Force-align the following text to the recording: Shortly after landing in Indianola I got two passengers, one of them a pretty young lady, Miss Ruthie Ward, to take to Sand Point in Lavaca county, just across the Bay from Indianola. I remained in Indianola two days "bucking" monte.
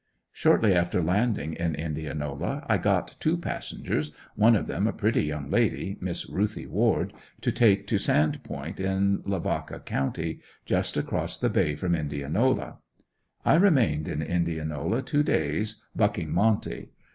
Shortly 0.31 0.73
after 0.73 0.99
landing 0.99 1.53
in 1.53 1.75
Indianola 1.75 2.65
I 2.67 2.79
got 2.79 3.17
two 3.19 3.37
passengers, 3.37 4.09
one 4.35 4.55
of 4.55 4.65
them 4.65 4.87
a 4.87 4.93
pretty 4.93 5.21
young 5.25 5.51
lady, 5.51 5.99
Miss 6.01 6.27
Ruthie 6.27 6.65
Ward, 6.65 7.13
to 7.41 7.51
take 7.51 7.85
to 7.85 7.99
Sand 7.99 8.43
Point 8.43 8.79
in 8.79 9.21
Lavaca 9.27 9.79
county, 9.79 10.39
just 10.65 10.97
across 10.97 11.37
the 11.37 11.51
Bay 11.51 11.75
from 11.75 11.93
Indianola. 11.93 12.79
I 13.45 13.53
remained 13.53 14.07
in 14.07 14.23
Indianola 14.23 15.03
two 15.03 15.21
days 15.21 15.83
"bucking" 15.95 16.31
monte. 16.33 16.89